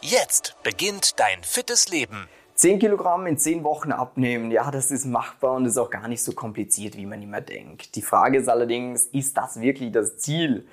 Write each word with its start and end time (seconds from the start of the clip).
Jetzt 0.00 0.54
beginnt 0.62 1.18
dein 1.18 1.42
fittes 1.42 1.88
Leben. 1.88 2.28
10 2.54 2.78
Kilogramm 2.78 3.26
in 3.26 3.36
10 3.36 3.64
Wochen 3.64 3.90
abnehmen, 3.90 4.52
ja, 4.52 4.70
das 4.70 4.92
ist 4.92 5.06
machbar 5.06 5.54
und 5.54 5.66
ist 5.66 5.76
auch 5.76 5.90
gar 5.90 6.06
nicht 6.06 6.22
so 6.22 6.32
kompliziert, 6.32 6.96
wie 6.96 7.06
man 7.06 7.20
immer 7.20 7.40
denkt. 7.40 7.96
Die 7.96 8.02
Frage 8.02 8.38
ist 8.38 8.48
allerdings, 8.48 9.06
ist 9.06 9.36
das 9.36 9.60
wirklich 9.60 9.90
das 9.90 10.16
Ziel? 10.18 10.68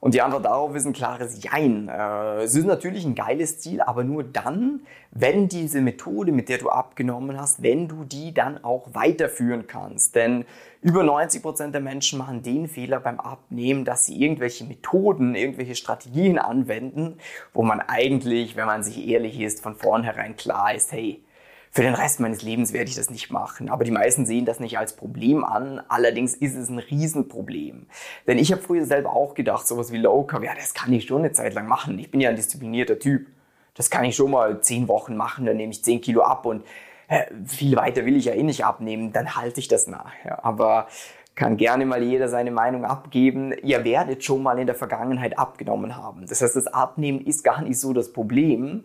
Und 0.00 0.14
die 0.14 0.22
Antwort 0.22 0.46
darauf 0.46 0.74
ist 0.74 0.86
ein 0.86 0.94
klares 0.94 1.44
Jein. 1.44 1.88
Äh, 1.88 2.42
es 2.42 2.54
ist 2.54 2.64
natürlich 2.64 3.04
ein 3.04 3.14
geiles 3.14 3.60
Ziel, 3.60 3.82
aber 3.82 4.02
nur 4.02 4.24
dann, 4.24 4.80
wenn 5.10 5.46
diese 5.46 5.82
Methode, 5.82 6.32
mit 6.32 6.48
der 6.48 6.56
du 6.56 6.70
abgenommen 6.70 7.38
hast, 7.38 7.62
wenn 7.62 7.86
du 7.86 8.04
die 8.04 8.32
dann 8.32 8.64
auch 8.64 8.88
weiterführen 8.94 9.66
kannst. 9.66 10.14
Denn 10.14 10.46
über 10.80 11.02
90 11.02 11.42
Prozent 11.42 11.74
der 11.74 11.82
Menschen 11.82 12.18
machen 12.18 12.42
den 12.42 12.66
Fehler 12.66 12.98
beim 12.98 13.20
Abnehmen, 13.20 13.84
dass 13.84 14.06
sie 14.06 14.18
irgendwelche 14.18 14.64
Methoden, 14.64 15.34
irgendwelche 15.34 15.74
Strategien 15.74 16.38
anwenden, 16.38 17.18
wo 17.52 17.62
man 17.62 17.80
eigentlich, 17.80 18.56
wenn 18.56 18.66
man 18.66 18.82
sich 18.82 19.06
ehrlich 19.06 19.38
ist, 19.38 19.62
von 19.62 19.74
vornherein 19.74 20.34
klar 20.34 20.74
ist, 20.74 20.92
hey, 20.92 21.22
für 21.70 21.82
den 21.82 21.94
Rest 21.94 22.18
meines 22.18 22.42
Lebens 22.42 22.72
werde 22.72 22.90
ich 22.90 22.96
das 22.96 23.10
nicht 23.10 23.30
machen. 23.30 23.68
Aber 23.68 23.84
die 23.84 23.92
meisten 23.92 24.26
sehen 24.26 24.44
das 24.44 24.58
nicht 24.58 24.78
als 24.78 24.96
Problem 24.96 25.44
an. 25.44 25.80
Allerdings 25.88 26.34
ist 26.34 26.56
es 26.56 26.68
ein 26.68 26.80
Riesenproblem. 26.80 27.86
Denn 28.26 28.38
ich 28.38 28.50
habe 28.50 28.60
früher 28.60 28.84
selber 28.84 29.12
auch 29.14 29.34
gedacht, 29.34 29.68
sowas 29.68 29.92
wie 29.92 29.98
Low 29.98 30.24
Carb, 30.24 30.42
ja, 30.42 30.54
das 30.54 30.74
kann 30.74 30.92
ich 30.92 31.04
schon 31.06 31.20
eine 31.20 31.32
Zeit 31.32 31.54
lang 31.54 31.68
machen. 31.68 31.98
Ich 31.98 32.10
bin 32.10 32.20
ja 32.20 32.30
ein 32.30 32.36
disziplinierter 32.36 32.98
Typ. 32.98 33.28
Das 33.74 33.88
kann 33.88 34.04
ich 34.04 34.16
schon 34.16 34.32
mal 34.32 34.60
zehn 34.60 34.88
Wochen 34.88 35.16
machen, 35.16 35.46
dann 35.46 35.56
nehme 35.56 35.72
ich 35.72 35.84
zehn 35.84 36.00
Kilo 36.00 36.22
ab 36.22 36.44
und 36.44 36.64
äh, 37.08 37.24
viel 37.46 37.76
weiter 37.76 38.04
will 38.04 38.16
ich 38.16 38.26
ja 38.26 38.34
eh 38.34 38.42
nicht 38.42 38.64
abnehmen, 38.64 39.12
dann 39.12 39.36
halte 39.36 39.60
ich 39.60 39.68
das 39.68 39.86
nach. 39.86 40.12
Ja, 40.24 40.40
aber 40.42 40.88
kann 41.34 41.56
gerne 41.56 41.86
mal 41.86 42.02
jeder 42.02 42.28
seine 42.28 42.50
Meinung 42.50 42.84
abgeben. 42.84 43.54
Ihr 43.62 43.84
werdet 43.84 44.24
schon 44.24 44.42
mal 44.42 44.58
in 44.58 44.66
der 44.66 44.74
Vergangenheit 44.74 45.38
abgenommen 45.38 45.96
haben. 45.96 46.26
Das 46.26 46.42
heißt, 46.42 46.56
das 46.56 46.66
Abnehmen 46.66 47.24
ist 47.24 47.44
gar 47.44 47.62
nicht 47.62 47.80
so 47.80 47.92
das 47.92 48.12
Problem 48.12 48.84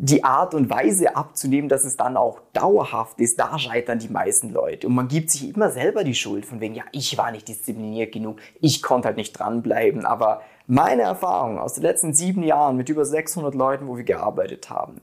die 0.00 0.22
Art 0.22 0.54
und 0.54 0.70
Weise 0.70 1.16
abzunehmen, 1.16 1.68
dass 1.68 1.84
es 1.84 1.96
dann 1.96 2.16
auch 2.16 2.40
dauerhaft 2.52 3.20
ist, 3.20 3.40
da 3.40 3.58
scheitern 3.58 3.98
die 3.98 4.08
meisten 4.08 4.50
Leute. 4.50 4.86
Und 4.86 4.94
man 4.94 5.08
gibt 5.08 5.30
sich 5.30 5.52
immer 5.52 5.70
selber 5.70 6.04
die 6.04 6.14
Schuld 6.14 6.46
von 6.46 6.60
wegen, 6.60 6.76
ja, 6.76 6.84
ich 6.92 7.18
war 7.18 7.32
nicht 7.32 7.48
diszipliniert 7.48 8.12
genug, 8.12 8.38
ich 8.60 8.80
konnte 8.80 9.08
halt 9.08 9.16
nicht 9.16 9.32
dranbleiben. 9.32 10.06
Aber 10.06 10.42
meine 10.68 11.02
Erfahrung 11.02 11.58
aus 11.58 11.74
den 11.74 11.82
letzten 11.82 12.14
sieben 12.14 12.44
Jahren 12.44 12.76
mit 12.76 12.88
über 12.88 13.04
600 13.04 13.56
Leuten, 13.56 13.88
wo 13.88 13.96
wir 13.96 14.04
gearbeitet 14.04 14.70
haben, 14.70 15.00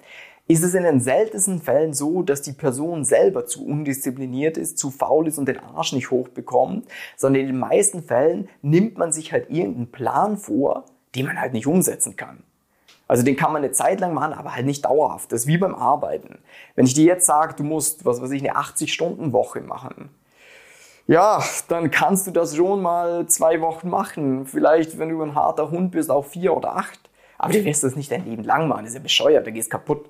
ist 0.47 0.63
es 0.63 0.73
in 0.73 0.83
den 0.83 1.02
seltensten 1.02 1.61
Fällen 1.61 1.93
so, 1.93 2.21
dass 2.21 2.41
die 2.41 2.53
Person 2.53 3.03
selber 3.03 3.45
zu 3.47 3.65
undiszipliniert 3.65 4.57
ist, 4.57 4.77
zu 4.77 4.91
faul 4.91 5.27
ist 5.27 5.37
und 5.37 5.49
den 5.49 5.59
Arsch 5.59 5.91
nicht 5.91 6.09
hochbekommt, 6.09 6.87
sondern 7.17 7.41
in 7.41 7.47
den 7.47 7.59
meisten 7.59 8.02
Fällen 8.02 8.47
nimmt 8.61 8.97
man 8.97 9.11
sich 9.11 9.33
halt 9.33 9.49
irgendeinen 9.49 9.91
Plan 9.91 10.37
vor, 10.37 10.85
den 11.15 11.25
man 11.25 11.41
halt 11.41 11.52
nicht 11.52 11.67
umsetzen 11.67 12.15
kann. 12.15 12.43
Also 13.08 13.23
den 13.23 13.36
kann 13.36 13.53
man 13.53 13.64
eine 13.64 13.72
Zeit 13.72 14.00
lang 14.00 14.14
machen, 14.14 14.34
aber 14.34 14.56
halt 14.56 14.66
nicht 14.66 14.86
dauerhaft. 14.86 15.31
Das 15.31 15.42
ist 15.42 15.48
wie 15.48 15.58
beim 15.58 15.75
Arbeiten. 15.75 16.39
Wenn 16.75 16.86
ich 16.86 16.94
dir 16.94 17.06
jetzt 17.06 17.25
sage, 17.25 17.53
du 17.56 17.64
musst, 17.64 18.06
was 18.06 18.22
weiß 18.22 18.31
ich, 18.31 18.42
eine 18.42 18.58
80-Stunden-Woche 18.59 19.61
machen, 19.61 20.09
ja, 21.08 21.44
dann 21.67 21.92
kannst 21.92 22.26
du 22.26 22.31
das 22.31 22.56
schon 22.56 22.81
mal 22.81 23.28
zwei 23.28 23.61
Wochen 23.61 23.89
machen. 23.89 24.48
Vielleicht, 24.48 24.98
wenn 24.98 25.10
du 25.10 25.21
ein 25.21 25.36
harter 25.36 25.70
Hund 25.70 25.92
bist, 25.92 26.10
auch 26.10 26.26
vier 26.26 26.58
oder 26.58 26.76
acht. 26.76 26.99
Aber 27.38 27.54
du 27.54 27.64
wirst 27.64 27.83
das 27.83 27.95
nicht 27.95 28.11
dein 28.11 28.26
Leben 28.26 28.44
lang 28.44 28.67
machen. 28.67 28.82
Das 28.82 28.89
ist 28.89 28.95
ja 28.95 29.04
bescheuert, 29.04 29.45
da 29.45 29.52
gehst 29.52 29.70
kaputt. 29.70 30.10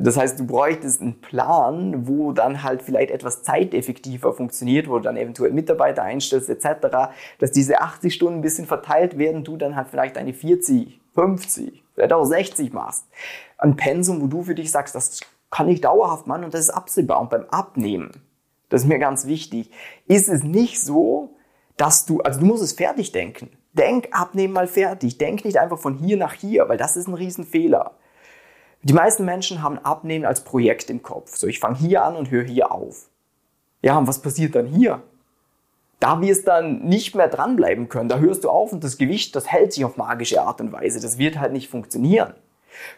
Das 0.00 0.16
heißt, 0.16 0.40
du 0.40 0.46
bräuchtest 0.46 1.02
einen 1.02 1.20
Plan, 1.20 2.08
wo 2.08 2.32
dann 2.32 2.62
halt 2.62 2.82
vielleicht 2.82 3.10
etwas 3.10 3.42
zeiteffektiver 3.42 4.32
funktioniert, 4.32 4.88
wo 4.88 4.96
du 4.96 5.02
dann 5.02 5.16
eventuell 5.16 5.52
Mitarbeiter 5.52 6.02
einstellst 6.02 6.48
etc., 6.48 7.12
dass 7.38 7.52
diese 7.52 7.80
80 7.80 8.12
Stunden 8.12 8.38
ein 8.38 8.42
bisschen 8.42 8.66
verteilt 8.66 9.18
werden, 9.18 9.44
du 9.44 9.56
dann 9.56 9.76
halt 9.76 9.88
vielleicht 9.88 10.16
eine 10.16 10.32
40, 10.32 11.00
50, 11.14 11.84
vielleicht 11.94 12.12
auch 12.12 12.24
60 12.24 12.72
machst. 12.72 13.04
Ein 13.58 13.76
Pensum, 13.76 14.20
wo 14.20 14.26
du 14.26 14.42
für 14.42 14.54
dich 14.54 14.70
sagst, 14.70 14.94
das 14.94 15.20
kann 15.50 15.68
ich 15.68 15.80
dauerhaft 15.80 16.26
machen 16.26 16.44
und 16.44 16.54
das 16.54 16.62
ist 16.62 16.70
absehbar. 16.70 17.20
Und 17.20 17.30
beim 17.30 17.44
Abnehmen, 17.50 18.10
das 18.68 18.82
ist 18.82 18.88
mir 18.88 18.98
ganz 18.98 19.26
wichtig, 19.26 19.70
ist 20.06 20.28
es 20.28 20.42
nicht 20.42 20.82
so, 20.82 21.36
dass 21.76 22.06
du, 22.06 22.20
also 22.20 22.40
du 22.40 22.46
musst 22.46 22.62
es 22.62 22.72
fertig 22.72 23.12
denken. 23.12 23.50
Denk 23.72 24.08
abnehmen 24.12 24.52
mal 24.52 24.66
fertig. 24.66 25.18
Denk 25.18 25.44
nicht 25.44 25.58
einfach 25.58 25.78
von 25.78 25.94
hier 25.94 26.16
nach 26.16 26.34
hier, 26.34 26.68
weil 26.68 26.76
das 26.76 26.96
ist 26.96 27.08
ein 27.08 27.14
Riesenfehler. 27.14 27.92
Die 28.82 28.92
meisten 28.92 29.24
Menschen 29.24 29.62
haben 29.62 29.78
Abnehmen 29.78 30.24
als 30.24 30.44
Projekt 30.44 30.90
im 30.90 31.02
Kopf. 31.02 31.36
So, 31.36 31.46
ich 31.46 31.58
fange 31.58 31.78
hier 31.78 32.04
an 32.04 32.16
und 32.16 32.30
höre 32.30 32.44
hier 32.44 32.70
auf. 32.70 33.08
Ja, 33.82 33.98
und 33.98 34.06
was 34.06 34.22
passiert 34.22 34.54
dann 34.54 34.66
hier? 34.66 35.02
Da 36.00 36.20
wir 36.20 36.32
es 36.32 36.44
dann 36.44 36.84
nicht 36.84 37.14
mehr 37.14 37.28
dranbleiben 37.28 37.88
können, 37.88 38.08
da 38.08 38.18
hörst 38.18 38.44
du 38.44 38.50
auf 38.50 38.72
und 38.72 38.84
das 38.84 38.98
Gewicht, 38.98 39.34
das 39.36 39.50
hält 39.50 39.72
sich 39.72 39.84
auf 39.84 39.96
magische 39.96 40.42
Art 40.42 40.60
und 40.60 40.72
Weise. 40.72 41.00
Das 41.00 41.18
wird 41.18 41.38
halt 41.38 41.52
nicht 41.52 41.68
funktionieren. 41.68 42.34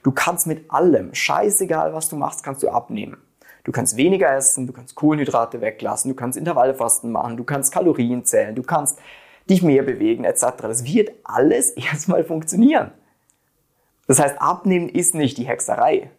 Du 0.03 0.11
kannst 0.11 0.47
mit 0.47 0.71
allem, 0.71 1.15
scheißegal 1.15 1.95
was 1.95 2.09
du 2.09 2.17
machst, 2.17 2.43
kannst 2.43 2.63
du 2.63 2.71
abnehmen. 2.71 3.19
Du 3.65 3.73
kannst 3.73 3.97
weniger 3.97 4.33
essen, 4.35 4.67
du 4.67 4.73
kannst 4.73 4.95
Kohlenhydrate 4.95 5.61
weglassen, 5.61 6.11
du 6.11 6.15
kannst 6.15 6.39
Intervallfasten 6.39 7.11
machen, 7.11 7.37
du 7.37 7.45
kannst 7.45 7.73
Kalorien 7.73 8.25
zählen, 8.25 8.55
du 8.55 8.63
kannst 8.63 8.99
dich 9.51 9.63
mehr 9.63 9.83
bewegen 9.83 10.25
etc. 10.25 10.45
Das 10.63 10.85
wird 10.85 11.11
alles 11.25 11.71
erstmal 11.77 12.25
funktionieren. 12.25 12.93
Das 14.07 14.21
heißt, 14.21 14.41
abnehmen 14.41 14.89
ist 14.89 15.15
nicht 15.15 15.37
die 15.37 15.47
Hexerei. 15.47 16.11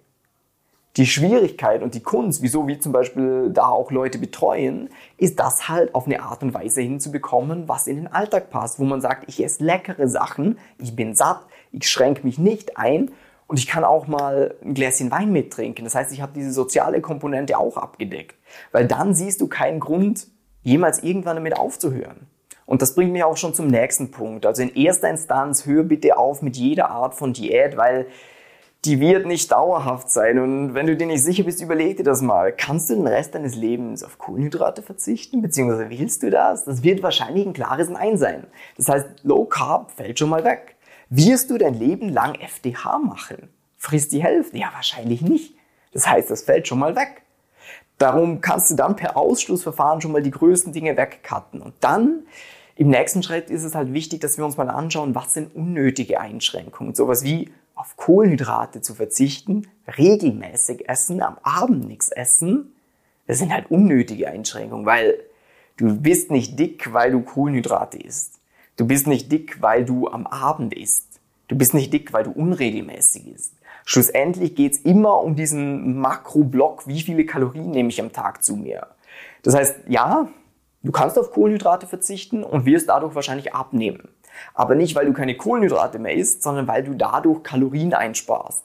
Die 0.98 1.06
Schwierigkeit 1.06 1.84
und 1.84 1.94
die 1.94 2.02
Kunst, 2.02 2.42
wieso 2.42 2.68
wir 2.68 2.80
zum 2.80 2.92
Beispiel 2.92 3.52
da 3.54 3.68
auch 3.68 3.92
Leute 3.92 4.18
betreuen, 4.18 4.90
ist 5.18 5.40
das 5.40 5.70
halt 5.70 5.94
auf 5.94 6.08
eine 6.08 6.24
Art 6.24 6.42
und 6.42 6.56
Weise 6.56 6.82
hinzubekommen, 6.82 7.68
was 7.68 7.86
in 7.86 7.98
den 7.98 8.08
Alltag 8.08 8.50
passt, 8.50 8.80
wo 8.80 8.84
man 8.84 9.00
sagt, 9.00 9.26
ich 9.28 9.44
esse 9.44 9.64
leckere 9.64 10.08
Sachen, 10.08 10.58
ich 10.80 10.96
bin 10.96 11.14
satt, 11.14 11.42
ich 11.72 11.88
schränke 11.88 12.26
mich 12.26 12.40
nicht 12.40 12.78
ein 12.78 13.12
und 13.46 13.60
ich 13.60 13.68
kann 13.68 13.84
auch 13.84 14.08
mal 14.08 14.56
ein 14.64 14.74
Gläschen 14.74 15.12
Wein 15.12 15.32
mittrinken. 15.32 15.86
Das 15.86 15.94
heißt, 15.94 16.12
ich 16.12 16.22
habe 16.22 16.32
diese 16.36 16.52
soziale 16.52 17.00
Komponente 17.00 17.60
auch 17.60 17.78
abgedeckt, 17.78 18.36
weil 18.72 18.88
dann 18.88 19.14
siehst 19.14 19.40
du 19.42 19.48
keinen 19.48 19.80
Grund, 19.80 20.26
jemals 20.64 21.04
irgendwann 21.04 21.36
damit 21.36 21.60
aufzuhören. 21.60 22.26
Und 22.66 22.82
das 22.82 22.96
bringt 22.96 23.14
mich 23.14 23.24
auch 23.24 23.38
schon 23.38 23.54
zum 23.54 23.68
nächsten 23.68 24.10
Punkt. 24.10 24.48
Also 24.48 24.64
in 24.64 24.76
erster 24.76 25.10
Instanz 25.10 25.68
hör 25.68 25.84
bitte 25.84 26.18
auf 26.18 26.42
mit 26.42 26.58
jeder 26.58 26.90
Art 26.90 27.14
von 27.14 27.34
Diät, 27.34 27.78
weil 27.78 28.08
die 28.86 29.00
wird 29.00 29.26
nicht 29.26 29.52
dauerhaft 29.52 30.10
sein. 30.10 30.40
Und 30.40 30.74
wenn 30.74 30.88
du 30.88 30.96
dir 30.96 31.08
nicht 31.08 31.24
sicher 31.24 31.44
bist, 31.44 31.62
überleg 31.62 31.98
dir 31.98 32.04
das 32.04 32.22
mal. 32.22 32.54
Kannst 32.54 32.90
du 32.90 32.96
den 32.96 33.08
Rest 33.08 33.36
deines 33.36 33.56
Lebens 33.56 34.04
auf 34.04 34.18
Kohlenhydrate 34.18 34.82
verzichten? 34.82 35.42
Beziehungsweise 35.42 35.90
willst 35.90 36.24
du 36.24 36.30
das? 36.30 36.66
Das 36.66 36.84
wird 36.84 37.04
wahrscheinlich 37.04 37.46
ein 37.46 37.54
klares 37.54 37.90
Nein 37.90 38.18
sein. 38.18 38.48
Das 38.78 38.88
heißt, 38.88 39.08
Low 39.24 39.46
Carb 39.46 39.92
fällt 39.92 40.20
schon 40.20 40.30
mal 40.30 40.44
weg. 40.44 40.76
Wirst 41.10 41.50
du 41.50 41.58
dein 41.58 41.74
Leben 41.74 42.10
lang 42.10 42.36
FDH 42.36 43.00
machen? 43.00 43.50
Frisst 43.78 44.12
die 44.12 44.24
Hälfte? 44.24 44.58
Ja, 44.58 44.72
wahrscheinlich 44.74 45.22
nicht. 45.22 45.56
Das 45.94 46.08
heißt, 46.08 46.30
das 46.30 46.44
fällt 46.44 46.68
schon 46.68 46.80
mal 46.80 46.96
weg. 46.96 47.24
Darum 47.98 48.42
kannst 48.42 48.70
du 48.70 48.76
dann 48.76 48.96
per 48.96 49.18
Ausschlussverfahren 49.18 50.02
schon 50.02 50.12
mal 50.12 50.22
die 50.22 50.32
größten 50.32 50.72
Dinge 50.72 50.96
wegcutten. 50.96 51.62
Und 51.62 51.74
dann 51.80 52.24
im 52.76 52.90
nächsten 52.90 53.24
Schritt 53.24 53.50
ist 53.50 53.64
es 53.64 53.74
halt 53.74 53.92
wichtig, 53.94 54.22
dass 54.22 54.38
wir 54.38 54.46
uns 54.46 54.58
mal 54.58 54.70
anschauen, 54.70 55.16
was 55.16 55.34
sind 55.34 55.56
unnötige 55.56 56.20
Einschränkungen. 56.20 56.94
Sowas 56.94 57.24
wie 57.24 57.50
auf 57.78 57.96
Kohlenhydrate 57.96 58.82
zu 58.82 58.94
verzichten, 58.94 59.68
regelmäßig 59.98 60.90
essen, 60.90 61.22
am 61.22 61.38
Abend 61.44 61.88
nichts 61.88 62.10
essen. 62.10 62.74
Das 63.28 63.40
sind 63.40 63.54
halt 63.54 63.70
unnötige 63.72 64.30
Einschränkungen, 64.30 64.86
weil 64.86 65.20
du 65.78 66.00
bist 66.00 66.32
nicht 66.32 66.60
dick, 66.60 66.94
weil 66.94 67.12
du 67.12 67.22
Kohlenhydrate 67.22 67.98
isst. 67.98 68.40
Du 68.78 68.86
bist 68.86 69.08
nicht 69.08 69.32
dick, 69.32 69.62
weil 69.62 69.86
du 69.86 70.08
am 70.08 70.28
Abend 70.28 70.74
isst. 70.74 71.06
Du 71.48 71.58
bist 71.58 71.74
nicht 71.74 71.94
dick, 71.94 72.14
weil 72.14 72.24
du 72.24 72.32
unregelmäßig 72.32 73.28
isst. 73.28 73.54
Schlussendlich 73.86 74.56
geht's 74.56 74.80
immer 74.80 75.22
um 75.22 75.36
diesen 75.36 75.98
Makroblock, 75.98 76.88
wie 76.88 77.02
viele 77.02 77.26
Kalorien 77.26 77.72
nehme 77.72 77.90
ich 77.90 78.02
am 78.02 78.12
Tag 78.12 78.44
zu 78.44 78.56
mir. 78.56 78.88
Das 79.44 79.56
heißt, 79.56 79.82
ja, 79.88 80.28
Du 80.84 80.94
kannst 80.94 81.18
auf 81.20 81.32
Kohlenhydrate 81.32 81.88
verzichten 81.88 82.44
und 82.44 82.66
wirst 82.66 82.88
dadurch 82.88 83.14
wahrscheinlich 83.14 83.54
abnehmen. 83.54 84.08
Aber 84.54 84.76
nicht, 84.76 84.96
weil 84.96 85.06
du 85.06 85.14
keine 85.14 85.36
Kohlenhydrate 85.36 86.00
mehr 86.00 86.14
isst, 86.14 86.44
sondern 86.44 86.68
weil 86.68 86.84
du 86.84 86.94
dadurch 86.94 87.44
Kalorien 87.44 87.94
einsparst. 87.94 88.64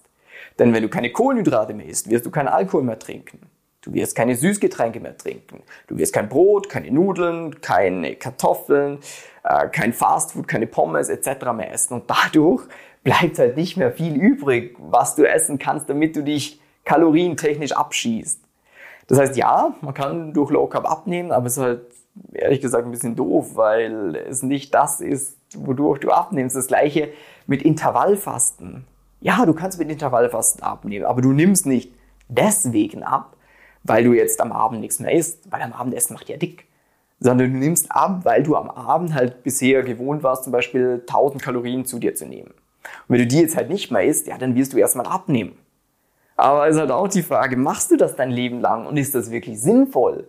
Denn 0.58 0.72
wenn 0.72 0.82
du 0.82 0.88
keine 0.88 1.10
Kohlenhydrate 1.10 1.74
mehr 1.74 1.86
isst, 1.86 2.10
wirst 2.10 2.26
du 2.26 2.30
keinen 2.30 2.48
Alkohol 2.48 2.82
mehr 2.82 2.98
trinken. 2.98 3.40
Du 3.80 3.92
wirst 3.94 4.14
keine 4.14 4.36
Süßgetränke 4.36 5.00
mehr 5.00 5.16
trinken. 5.16 5.62
Du 5.88 5.98
wirst 5.98 6.12
kein 6.12 6.28
Brot, 6.28 6.69
keine 6.69 6.90
Nudeln, 6.92 7.60
keine 7.60 8.14
Kartoffeln, 8.14 8.98
äh, 9.42 9.69
kein 9.69 9.92
Fastfood, 9.92 10.46
keine 10.46 10.69
Pommes 10.69 11.08
etc. 11.08 11.46
mehr 11.52 11.72
essen. 11.72 11.94
Und 11.94 12.04
dadurch 12.08 12.62
bleibt 13.02 13.38
halt 13.38 13.56
nicht 13.56 13.76
mehr 13.76 13.92
viel 13.92 14.14
übrig, 14.14 14.76
was 14.78 15.16
du 15.16 15.28
essen 15.28 15.58
kannst, 15.58 15.90
damit 15.90 16.14
du 16.14 16.22
dich 16.22 16.60
kalorientechnisch 16.84 17.72
abschießt. 17.72 18.40
Das 19.08 19.18
heißt, 19.18 19.36
ja, 19.36 19.75
man 19.80 19.94
kann 19.94 20.32
durch 20.32 20.50
Low 20.50 20.68
Carb 20.68 20.88
abnehmen, 20.88 21.32
aber 21.32 21.46
es 21.46 21.56
ist 21.56 21.62
halt 21.62 21.80
ehrlich 22.32 22.61
gesagt 22.61 22.85
ein 22.85 22.91
bisschen 22.91 23.17
doof, 23.17 23.56
weil 23.56 24.17
es 24.17 24.43
nicht 24.43 24.75
das 24.75 25.00
ist, 25.00 25.37
wodurch 25.55 26.00
du 26.00 26.11
abnimmst. 26.11 26.56
Das 26.56 26.67
gleiche 26.67 27.09
mit 27.47 27.62
Intervallfasten. 27.62 28.85
Ja, 29.20 29.47
du 29.47 29.55
kannst 29.55 29.79
mit 29.79 29.91
Intervallfasten 29.91 30.62
abnehmen, 30.62 31.05
aber 31.05 31.23
du 31.23 31.32
nimmst 31.32 31.67
nicht 31.67 31.93
deswegen 32.29 33.03
ab, 33.03 33.37
weil 33.85 34.05
du 34.05 34.12
jetzt 34.12 34.41
am 34.41 34.53
Abend 34.53 34.81
nichts 34.81 35.00
mehr 35.00 35.12
isst, 35.12 35.50
weil 35.50 35.62
am 35.62 35.73
Abendessen 35.73 36.14
macht 36.14 36.29
ja 36.29 36.37
dick. 36.37 36.67
Sondern 37.20 37.53
du 37.53 37.59
nimmst 37.59 37.93
ab, 37.93 38.25
weil 38.25 38.43
du 38.43 38.56
am 38.56 38.69
Abend 38.69 39.14
halt 39.14 39.44
bisher 39.44 39.82
gewohnt 39.85 40.25
warst, 40.25 40.44
zum 40.44 40.53
Beispiel 40.53 41.03
1000 41.06 41.41
Kalorien 41.41 41.85
zu 41.85 42.00
dir 42.00 42.17
zu 42.17 42.26
nehmen. 42.26 42.50
Und 42.50 43.09
wenn 43.09 43.19
du 43.19 43.26
die 43.29 43.41
jetzt 43.41 43.56
halt 43.56 43.70
nicht 43.70 43.93
mehr 43.93 44.05
isst, 44.05 44.26
ja, 44.26 44.38
dann 44.38 44.56
wirst 44.56 44.73
du 44.73 44.79
erstmal 44.79 45.06
abnehmen. 45.06 45.56
Aber 46.35 46.67
es 46.67 46.75
ist 46.75 46.81
halt 46.81 46.91
auch 46.91 47.06
die 47.06 47.23
Frage, 47.23 47.56
machst 47.56 47.93
du 47.93 47.97
das 47.97 48.17
dein 48.17 48.32
Leben 48.32 48.61
lang 48.61 48.87
und 48.87 48.97
ist 48.97 49.14
das 49.14 49.31
wirklich 49.31 49.61
sinnvoll? 49.61 50.26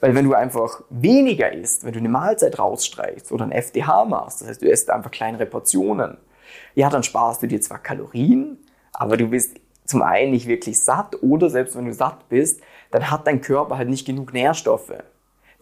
Weil 0.00 0.14
wenn 0.14 0.24
du 0.26 0.34
einfach 0.34 0.82
weniger 0.90 1.52
isst, 1.52 1.84
wenn 1.84 1.92
du 1.92 1.98
eine 1.98 2.08
Mahlzeit 2.08 2.58
rausstreichst 2.58 3.32
oder 3.32 3.44
ein 3.44 3.52
FDH 3.52 4.04
machst, 4.04 4.40
das 4.40 4.48
heißt, 4.48 4.62
du 4.62 4.68
isst 4.68 4.90
einfach 4.90 5.10
kleinere 5.10 5.46
Portionen, 5.46 6.18
ja, 6.74 6.90
dann 6.90 7.02
sparst 7.02 7.42
du 7.42 7.46
dir 7.46 7.60
zwar 7.60 7.78
Kalorien, 7.78 8.58
aber 8.92 9.16
du 9.16 9.28
bist 9.28 9.58
zum 9.84 10.02
einen 10.02 10.32
nicht 10.32 10.46
wirklich 10.46 10.80
satt 10.80 11.22
oder 11.22 11.48
selbst 11.48 11.76
wenn 11.76 11.86
du 11.86 11.94
satt 11.94 12.28
bist, 12.28 12.60
dann 12.90 13.10
hat 13.10 13.26
dein 13.26 13.40
Körper 13.40 13.78
halt 13.78 13.88
nicht 13.88 14.06
genug 14.06 14.32
Nährstoffe. 14.32 14.92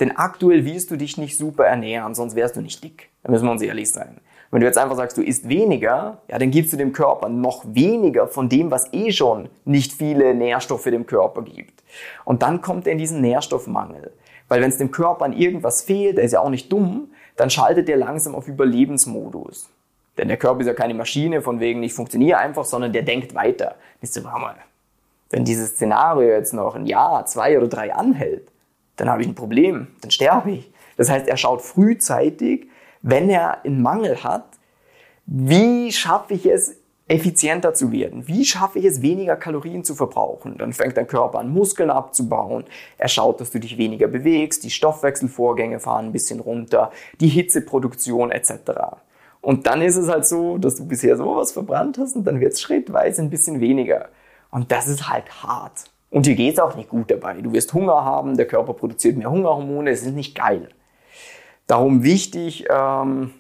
Denn 0.01 0.17
aktuell 0.17 0.65
willst 0.65 0.91
du 0.91 0.97
dich 0.97 1.19
nicht 1.19 1.37
super 1.37 1.67
ernähren, 1.67 2.15
sonst 2.15 2.35
wärst 2.35 2.57
du 2.57 2.61
nicht 2.61 2.83
dick. 2.83 3.11
Da 3.23 3.31
müssen 3.31 3.45
wir 3.45 3.53
uns 3.53 3.63
ehrlich 3.63 3.91
sein. 3.91 4.21
Wenn 4.55 4.61
du 4.61 4.69
jetzt 4.69 4.79
einfach 4.79 4.95
sagst, 4.95 5.19
du 5.19 5.23
isst 5.23 5.49
weniger, 5.49 6.19
ja, 6.29 6.39
dann 6.39 6.53
gibst 6.53 6.73
du 6.73 6.77
dem 6.77 6.93
Körper 6.93 7.29
noch 7.29 7.65
weniger 7.67 8.29
von 8.29 8.49
dem, 8.49 8.71
was 8.71 8.93
eh 8.93 9.11
schon 9.11 9.49
nicht 9.65 9.93
viele 9.93 10.33
Nährstoffe 10.33 10.85
dem 10.85 11.07
Körper 11.07 11.43
gibt. 11.43 11.83
Und 12.25 12.43
dann 12.43 12.61
kommt 12.61 12.87
er 12.87 12.93
in 12.93 12.99
diesen 12.99 13.21
Nährstoffmangel. 13.21 14.13
Weil 14.47 14.63
wenn 14.63 14.69
es 14.69 14.79
dem 14.79 14.93
Körper 14.93 15.25
an 15.25 15.33
irgendwas 15.33 15.83
fehlt, 15.83 16.19
der 16.19 16.25
ist 16.25 16.31
ja 16.31 16.39
auch 16.39 16.51
nicht 16.51 16.73
dumm, 16.73 17.09
dann 17.35 17.51
schaltet 17.51 17.89
er 17.89 17.97
langsam 17.97 18.37
auf 18.37 18.47
Überlebensmodus. 18.47 19.71
Denn 20.19 20.29
der 20.29 20.37
Körper 20.37 20.61
ist 20.61 20.69
ja 20.69 20.75
keine 20.75 20.95
Maschine, 20.95 21.43
von 21.43 21.59
wegen 21.59 21.83
ich 21.83 21.93
funktioniere 21.93 22.39
einfach, 22.39 22.65
sondern 22.65 22.93
der 22.93 23.03
denkt 23.03 23.35
weiter. 23.35 23.75
Nicht 24.01 24.15
so, 24.15 24.21
mal, 24.21 24.55
wenn 25.31 25.45
dieses 25.45 25.71
Szenario 25.71 26.29
jetzt 26.29 26.55
noch 26.55 26.77
ein 26.77 26.87
Jahr, 26.87 27.27
zwei 27.27 27.59
oder 27.59 27.67
drei 27.67 27.93
anhält, 27.93 28.47
dann 28.99 29.11
habe 29.11 29.21
ich 29.21 29.27
ein 29.27 29.35
Problem, 29.35 29.89
dann 30.01 30.13
sterbe 30.13 30.53
ich. 30.53 30.73
Das 30.97 31.11
heißt, 31.11 31.27
er 31.27 31.37
schaut 31.37 31.61
frühzeitig, 31.61 32.69
wenn 33.05 33.29
er 33.29 33.65
einen 33.65 33.83
Mangel 33.83 34.25
hat, 34.25 34.47
wie 35.27 35.93
schaffe 35.93 36.35
ich 36.35 36.47
es, 36.47 36.77
effizienter 37.07 37.75
zu 37.75 37.93
werden? 37.93 38.27
Wie 38.27 38.47
schaffe 38.47 38.79
ich 38.79 38.87
es, 38.87 39.03
weniger 39.03 39.37
Kalorien 39.37 39.85
zu 39.85 39.95
verbrauchen? 39.95 40.57
Dann 40.57 40.73
fängt 40.73 40.97
dein 40.97 41.07
Körper 41.07 41.41
an, 41.41 41.51
Muskeln 41.51 41.91
abzubauen. 41.91 42.65
Er 42.97 43.09
schaut, 43.09 43.43
dass 43.43 43.51
du 43.51 43.61
dich 43.61 43.77
weniger 43.77 44.09
bewegst, 44.09 44.65
die 44.65 44.71
Stoffwechselvorgänge 44.71 45.81
fahren 45.81 46.07
ein 46.07 46.13
bisschen 46.13 46.41
runter, 46.41 46.91
die 47.21 47.29
Hitzeproduktion 47.29 48.31
etc. 48.31 48.53
Und 49.43 49.67
dann 49.67 49.83
ist 49.83 49.97
es 49.97 50.09
halt 50.09 50.25
so, 50.27 50.57
dass 50.57 50.77
du 50.77 50.87
bisher 50.87 51.19
sowas 51.19 51.53
verbrannt 51.53 51.99
hast 51.99 52.17
und 52.17 52.25
dann 52.25 52.41
wird 52.41 52.55
es 52.55 52.63
schrittweise 52.63 53.21
ein 53.21 53.29
bisschen 53.29 53.61
weniger. 53.61 54.09
Und 54.51 54.73
das 54.73 54.89
ist 54.89 55.11
halt 55.11 55.43
hart. 55.43 55.85
Und 56.09 56.25
dir 56.25 56.37
geht 56.37 56.55
es 56.55 56.59
auch 56.59 56.75
nicht 56.75 56.89
gut 56.89 57.11
dabei. 57.11 57.35
Du 57.43 57.53
wirst 57.53 57.75
Hunger 57.75 58.03
haben, 58.03 58.39
der 58.39 58.47
Körper 58.47 58.73
produziert 58.73 59.19
mehr 59.19 59.31
Hungerhormone, 59.31 59.91
es 59.91 60.07
ist 60.07 60.15
nicht 60.15 60.35
geil. 60.35 60.71
Darum 61.67 62.03
wichtig 62.03 62.67
ähm, 62.71 63.33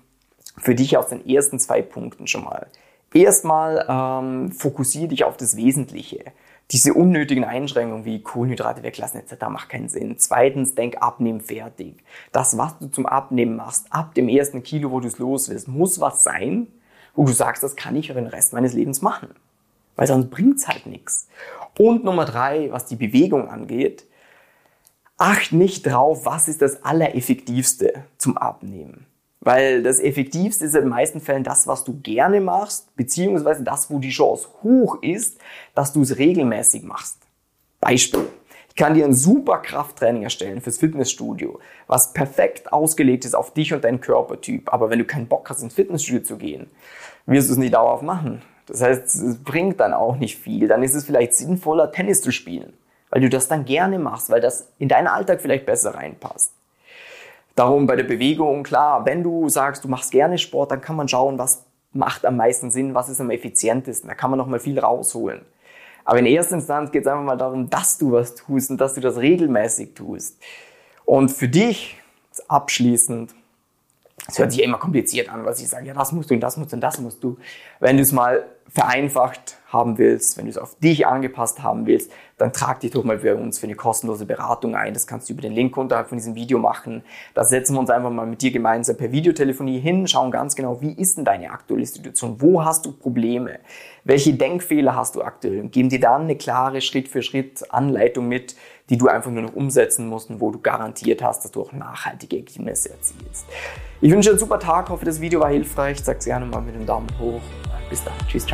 für 0.56 0.75
dich 0.75 0.97
aus 0.97 1.09
den 1.09 1.29
ersten 1.29 1.59
zwei 1.59 1.82
Punkten 1.82 2.26
schon 2.26 2.44
mal. 2.44 2.69
Erstmal 3.12 3.87
ähm, 3.88 4.50
fokussiere 4.50 5.09
dich 5.09 5.25
auf 5.25 5.37
das 5.37 5.56
Wesentliche. 5.56 6.25
Diese 6.71 6.94
unnötigen 6.94 7.44
Einschränkungen 7.44 8.05
wie 8.05 8.23
Kohlenhydrate 8.23 8.82
weglassen 8.82 9.21
etc. 9.21 9.47
macht 9.50 9.69
keinen 9.69 9.88
Sinn. 9.88 10.17
Zweitens, 10.19 10.75
denk 10.75 10.97
abnehmen 11.03 11.41
fertig. 11.41 12.03
Das, 12.32 12.56
was 12.56 12.79
du 12.79 12.88
zum 12.88 13.06
Abnehmen 13.06 13.56
machst, 13.56 13.87
ab 13.91 14.15
dem 14.15 14.29
ersten 14.29 14.62
Kilo, 14.62 14.91
wo 14.91 15.00
du 15.00 15.09
es 15.09 15.19
los 15.19 15.49
willst, 15.50 15.69
muss 15.69 16.00
was 16.00 16.25
sein, 16.25 16.67
wo 17.15 17.25
du 17.25 17.32
sagst, 17.32 17.62
das 17.62 17.76
kann 17.76 17.94
ich 17.94 18.09
für 18.09 18.15
den 18.15 18.26
Rest 18.26 18.55
meines 18.55 18.73
Lebens 18.73 19.03
machen. 19.03 19.29
Weil 19.94 20.06
sonst 20.06 20.31
bringt's 20.31 20.67
halt 20.67 20.87
nichts. 20.87 21.29
Und 21.79 22.03
Nummer 22.03 22.25
drei, 22.25 22.73
was 22.73 22.87
die 22.87 22.97
Bewegung 22.97 23.49
angeht, 23.49 24.06
acht 25.25 25.53
nicht 25.53 25.87
drauf, 25.87 26.26
was 26.26 26.49
ist 26.49 26.61
das 26.61 26.85
Allereffektivste 26.85 28.05
zum 28.19 28.37
Abnehmen. 28.37 29.06
Weil 29.41 29.82
das 29.82 29.99
Effektivste 29.99 30.67
ist 30.67 30.75
in 30.75 30.82
den 30.82 30.91
meisten 30.91 31.19
Fällen 31.19 31.44
das, 31.44 31.67
was 31.67 31.82
du 31.82 31.99
gerne 32.03 32.43
machst, 32.43 32.94
beziehungsweise 32.94 33.62
das, 33.62 33.91
wo 33.91 33.99
die 33.99 34.11
Chance 34.11 34.49
hoch 34.62 34.99
ist, 35.00 35.38
dass 35.75 35.94
du 35.94 36.03
es 36.03 36.19
regelmäßig 36.19 36.82
machst. 36.82 37.23
Beispiel. 37.81 38.29
Ich 38.69 38.75
kann 38.75 38.93
dir 38.93 39.06
ein 39.06 39.15
super 39.15 39.59
Krafttraining 39.59 40.25
erstellen 40.25 40.61
fürs 40.61 40.76
Fitnessstudio, 40.76 41.59
was 41.87 42.12
perfekt 42.12 42.71
ausgelegt 42.73 43.25
ist 43.25 43.35
auf 43.35 43.55
dich 43.55 43.73
und 43.73 43.85
deinen 43.85 44.03
Körpertyp. 44.03 44.71
Aber 44.75 44.91
wenn 44.91 44.99
du 44.99 45.06
keinen 45.06 45.29
Bock 45.29 45.49
hast, 45.49 45.62
ins 45.62 45.75
Fitnessstudio 45.75 46.23
zu 46.23 46.37
gehen, 46.37 46.67
wirst 47.25 47.49
du 47.49 47.53
es 47.53 47.59
nicht 47.59 47.73
dauerhaft 47.73 48.03
machen. 48.03 48.43
Das 48.67 48.82
heißt, 48.82 49.05
es 49.05 49.38
bringt 49.38 49.81
dann 49.81 49.94
auch 49.94 50.17
nicht 50.17 50.37
viel. 50.37 50.69
Dann 50.69 50.82
ist 50.82 50.94
es 50.94 51.05
vielleicht 51.05 51.32
sinnvoller, 51.32 51.93
Tennis 51.93 52.21
zu 52.21 52.31
spielen, 52.31 52.75
weil 53.14 53.20
du 53.20 53.31
das 53.31 53.46
dann 53.46 53.64
gerne 53.64 54.00
machst, 54.00 54.28
weil 54.28 54.40
das 54.40 54.72
in 54.78 54.88
deinen 54.88 55.06
Alltag 55.06 55.40
vielleicht 55.40 55.66
besser 55.66 55.94
reinpasst. 55.94 56.52
Darum 57.55 57.87
bei 57.87 57.94
der 57.94 58.02
Bewegung, 58.02 58.64
klar, 58.64 59.06
wenn 59.06 59.22
du 59.22 59.49
sagst, 59.49 59.84
du 59.84 59.88
machst 59.88 60.11
gerne 60.11 60.37
Sport, 60.37 60.72
dann 60.72 60.81
kann 60.81 60.96
man 60.96 61.06
schauen, 61.06 61.38
was 61.38 61.62
macht 61.93 62.26
am 62.26 62.37
meisten 62.37 62.72
Sinn, 62.72 62.93
was 62.93 63.08
ist 63.08 63.20
am 63.20 63.31
effizientesten. 63.31 64.08
Da 64.08 64.16
kann 64.16 64.31
man 64.31 64.38
noch 64.38 64.49
mal 64.49 64.58
viel 64.58 64.81
rausholen. 64.81 65.43
Aber 66.05 66.19
in 66.19 66.26
erster 66.26 66.56
Instanz 66.56 66.90
geht 66.90 67.02
es 67.02 67.06
einfach 67.06 67.22
mal 67.22 67.37
darum, 67.37 67.70
dass 67.70 67.99
du 67.99 68.11
was 68.11 68.34
tust 68.34 68.70
und 68.70 68.81
dass 68.81 68.94
du 68.94 69.00
das 69.00 69.16
regelmäßig 69.16 69.94
tust. 69.94 70.43
Und 71.05 71.28
für 71.28 71.46
dich 71.46 71.96
abschließend, 72.49 73.32
es 74.26 74.40
hört 74.40 74.50
sich 74.50 74.61
ja 74.61 74.66
immer 74.66 74.78
kompliziert 74.78 75.28
an, 75.28 75.44
was 75.44 75.61
ich 75.61 75.69
sage, 75.69 75.87
ja, 75.87 75.94
das 75.94 76.11
musst 76.11 76.31
du 76.31 76.34
und 76.34 76.40
das 76.40 76.56
musst 76.56 76.72
du 76.72 76.76
und 76.76 76.81
das 76.81 76.99
musst 76.99 77.22
du. 77.22 77.38
Wenn 77.78 77.96
du 77.96 78.02
es 78.02 78.11
mal 78.11 78.44
vereinfacht 78.69 79.58
haben 79.69 79.99
willst, 79.99 80.38
wenn 80.38 80.46
du 80.46 80.50
es 80.50 80.58
auf 80.58 80.76
dich 80.78 81.06
angepasst 81.06 81.62
haben 81.62 81.87
willst, 81.87 82.11
dann 82.38 82.52
trag 82.52 82.81
dich 82.81 82.93
doch 82.93 83.05
mal 83.05 83.19
für 83.19 83.37
uns 83.37 83.58
für 83.58 83.66
eine 83.66 83.75
kostenlose 83.75 84.25
Beratung 84.25 84.75
ein. 84.75 84.94
Das 84.94 85.06
kannst 85.06 85.28
du 85.28 85.32
über 85.32 85.43
den 85.43 85.52
Link 85.52 85.76
unterhalb 85.76 86.08
von 86.08 86.19
diesem 86.19 86.34
Video 86.34 86.58
machen. 86.58 87.02
Da 87.34 87.44
setzen 87.44 87.75
wir 87.75 87.81
uns 87.81 87.90
einfach 87.90 88.11
mal 88.11 88.26
mit 88.26 88.43
dir 88.43 88.50
gemeinsam 88.50 88.96
per 88.96 89.12
Videotelefonie 89.12 89.81
hin, 89.81 90.06
schauen 90.06 90.31
ganz 90.31 90.55
genau, 90.56 90.81
wie 90.81 90.93
ist 90.93 91.16
denn 91.16 91.25
deine 91.25 91.50
aktuelle 91.50 91.87
Situation? 91.87 92.40
Wo 92.40 92.64
hast 92.64 92.87
du 92.87 92.93
Probleme? 92.93 93.58
Welche 94.05 94.34
Denkfehler 94.34 94.96
hast 94.96 95.16
du 95.16 95.22
aktuell? 95.22 95.61
Und 95.61 95.72
geben 95.72 95.88
dir 95.88 96.00
dann 96.00 96.22
eine 96.22 96.37
klare 96.37 96.81
Schritt 96.81 97.08
für 97.08 97.22
Schritt 97.22 97.64
Anleitung 97.72 98.28
mit, 98.28 98.56
die 98.90 98.99
du 98.99 99.08
einfach 99.08 99.30
nur 99.30 99.42
noch 99.42 99.54
umsetzen 99.54 100.09
musst 100.09 100.30
und 100.30 100.40
wo 100.40 100.50
du 100.50 100.61
garantiert 100.61 101.23
hast, 101.23 101.44
dass 101.44 101.52
du 101.52 101.62
auch 101.62 101.73
nachhaltige 101.73 102.37
Ergebnisse 102.37 102.90
erzielst. 102.90 103.47
Ich 104.00 104.11
wünsche 104.11 104.28
dir 104.28 104.33
einen 104.33 104.38
super 104.38 104.59
Tag, 104.59 104.90
hoffe, 104.90 105.04
das 105.04 105.21
Video 105.21 105.40
war 105.40 105.50
hilfreich. 105.50 105.99
Sag's 106.02 106.26
gerne 106.26 106.44
mal 106.44 106.61
mit 106.61 106.75
einem 106.75 106.87
Daumen 106.87 107.09
hoch. 107.18 107.40
Bis 107.88 108.04
dann. 108.04 108.14
Tschüss, 108.28 108.47
ciao. 108.47 108.53